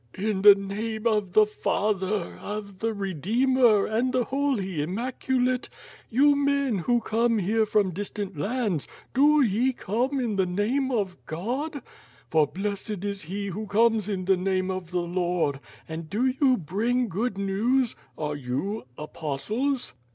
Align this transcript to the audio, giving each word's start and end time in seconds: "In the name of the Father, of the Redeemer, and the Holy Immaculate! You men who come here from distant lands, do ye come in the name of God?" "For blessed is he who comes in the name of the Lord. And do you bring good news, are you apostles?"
"In 0.17 0.41
the 0.41 0.55
name 0.55 1.05
of 1.05 1.33
the 1.33 1.45
Father, 1.45 2.39
of 2.41 2.79
the 2.79 2.91
Redeemer, 2.91 3.85
and 3.85 4.11
the 4.11 4.23
Holy 4.23 4.81
Immaculate! 4.81 5.69
You 6.09 6.35
men 6.35 6.79
who 6.79 7.01
come 7.01 7.37
here 7.37 7.67
from 7.67 7.91
distant 7.91 8.35
lands, 8.35 8.87
do 9.13 9.43
ye 9.43 9.73
come 9.73 10.19
in 10.19 10.37
the 10.37 10.47
name 10.47 10.89
of 10.89 11.23
God?" 11.27 11.83
"For 12.31 12.47
blessed 12.47 13.05
is 13.05 13.21
he 13.25 13.49
who 13.49 13.67
comes 13.67 14.09
in 14.09 14.25
the 14.25 14.37
name 14.37 14.71
of 14.71 14.89
the 14.89 15.03
Lord. 15.03 15.59
And 15.87 16.09
do 16.09 16.25
you 16.25 16.57
bring 16.57 17.07
good 17.07 17.37
news, 17.37 17.95
are 18.17 18.35
you 18.35 18.87
apostles?" 18.97 19.93